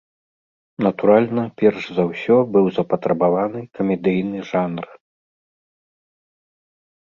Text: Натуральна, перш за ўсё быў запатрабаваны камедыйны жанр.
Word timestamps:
Натуральна, 0.85 1.43
перш 1.63 1.83
за 1.97 2.03
ўсё 2.11 2.37
быў 2.57 2.65
запатрабаваны 2.79 3.61
камедыйны 3.79 4.45
жанр. 4.51 4.91